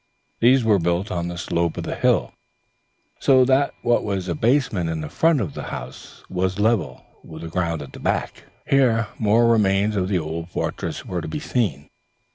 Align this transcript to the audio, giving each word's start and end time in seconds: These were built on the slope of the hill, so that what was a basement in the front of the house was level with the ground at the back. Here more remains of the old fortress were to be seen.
These 0.39 0.63
were 0.63 0.79
built 0.79 1.11
on 1.11 1.27
the 1.27 1.37
slope 1.37 1.77
of 1.77 1.83
the 1.83 1.93
hill, 1.93 2.33
so 3.19 3.45
that 3.45 3.71
what 3.83 4.03
was 4.03 4.27
a 4.27 4.33
basement 4.33 4.89
in 4.89 5.01
the 5.01 5.09
front 5.09 5.39
of 5.39 5.53
the 5.53 5.61
house 5.65 6.23
was 6.27 6.57
level 6.57 7.05
with 7.23 7.43
the 7.43 7.47
ground 7.49 7.83
at 7.83 7.93
the 7.93 7.99
back. 7.99 8.45
Here 8.67 9.09
more 9.19 9.47
remains 9.47 9.95
of 9.95 10.07
the 10.07 10.17
old 10.17 10.49
fortress 10.49 11.05
were 11.05 11.21
to 11.21 11.27
be 11.27 11.39
seen. 11.39 11.87